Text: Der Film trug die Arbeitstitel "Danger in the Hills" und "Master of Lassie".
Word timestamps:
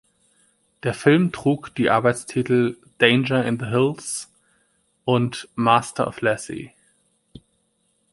Der 0.81 0.95
Film 0.95 1.31
trug 1.31 1.75
die 1.75 1.91
Arbeitstitel 1.91 2.75
"Danger 2.97 3.45
in 3.45 3.59
the 3.59 3.67
Hills" 3.67 4.31
und 5.05 5.47
"Master 5.53 6.07
of 6.07 6.21
Lassie". 6.21 6.71